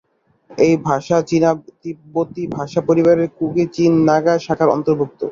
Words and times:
এই 0.51 0.73
ভাষা 0.85 1.17
চীনা-তিব্বতি 1.29 2.43
ভাষা 2.51 2.79
পরিবারের 2.87 3.27
কুকি-চিন-নাগা 3.37 4.33
শাখার 4.39 4.69
অন্তর্ভুক্ত। 4.69 5.21